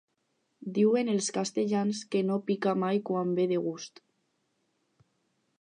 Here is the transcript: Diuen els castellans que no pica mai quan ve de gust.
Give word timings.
Diuen 0.77 1.11
els 1.15 1.27
castellans 1.35 2.01
que 2.15 2.23
no 2.31 2.39
pica 2.49 2.75
mai 2.87 3.05
quan 3.11 3.37
ve 3.41 3.47
de 3.55 3.63
gust. 3.69 4.03